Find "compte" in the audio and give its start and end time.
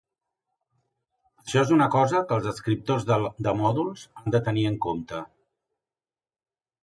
4.87-5.21